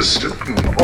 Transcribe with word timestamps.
the 0.00 0.79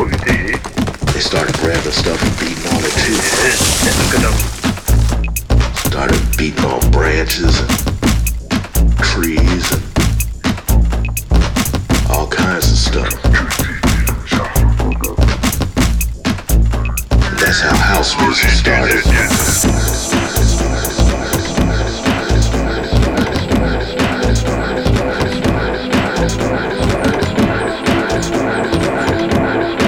Christmas. 28.96 29.85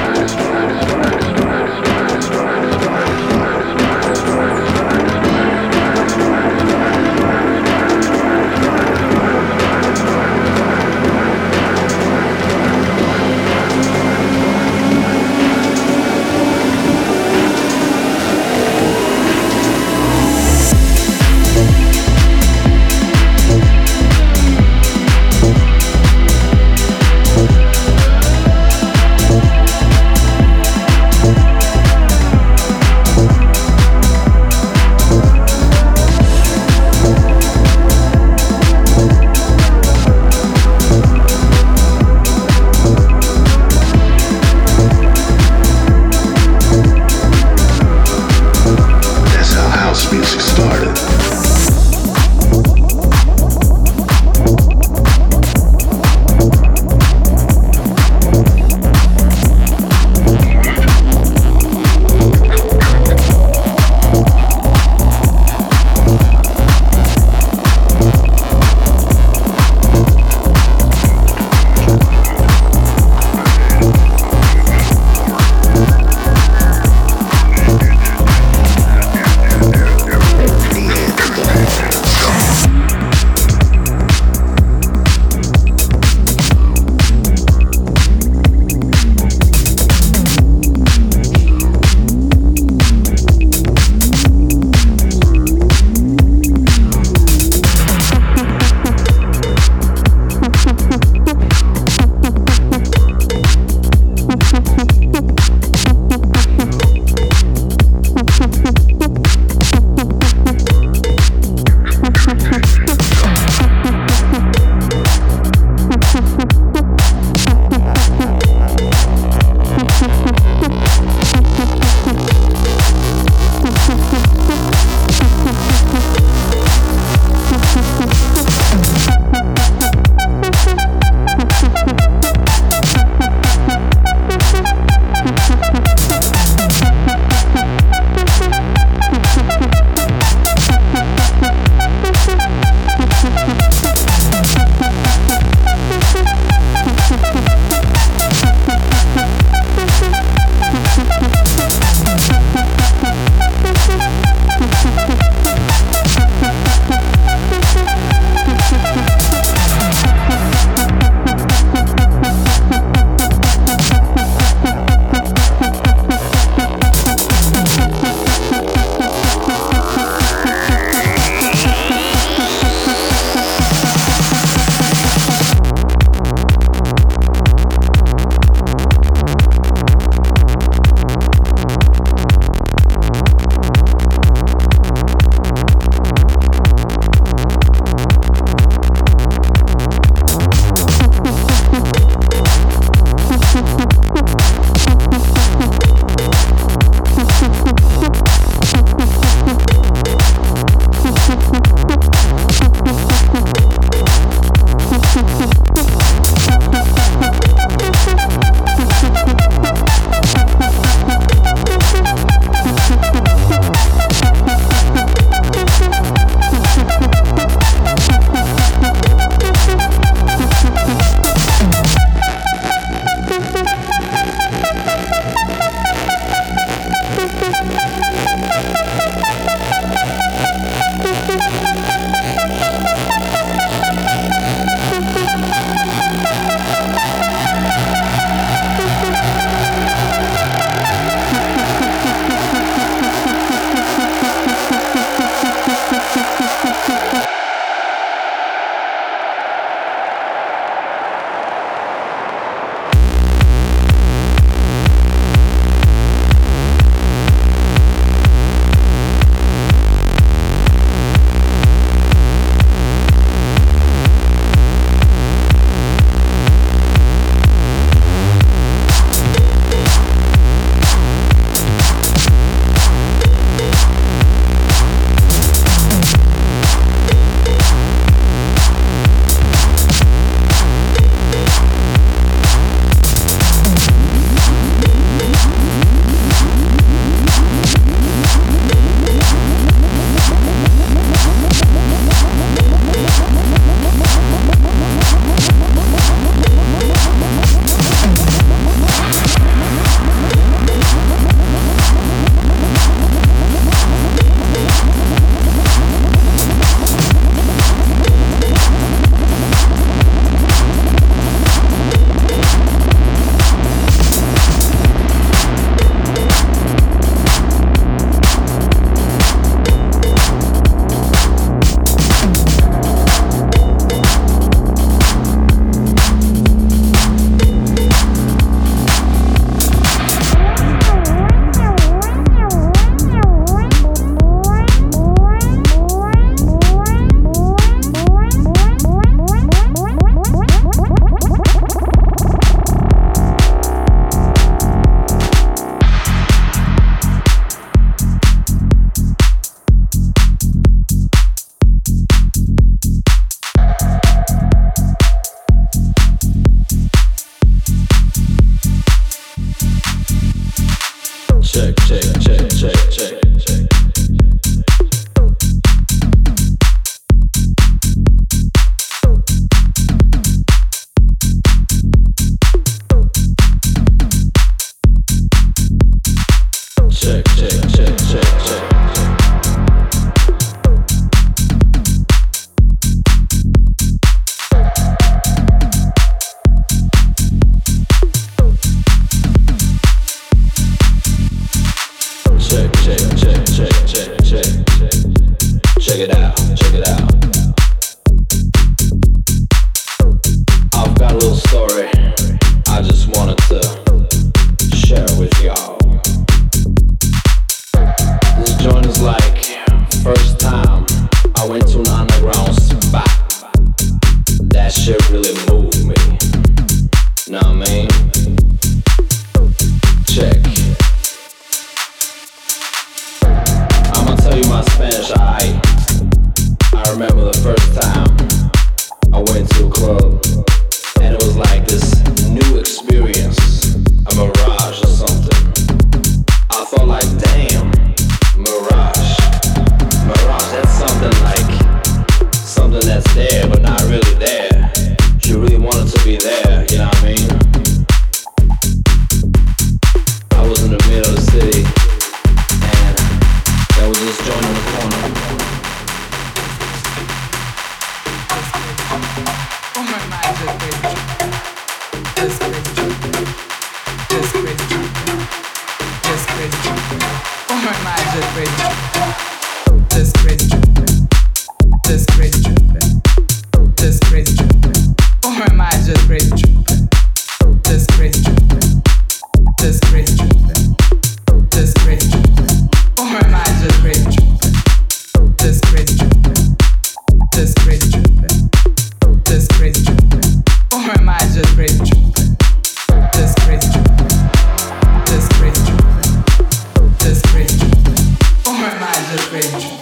frente. 499.28 499.77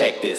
Off 0.00 0.20
the 0.20 0.35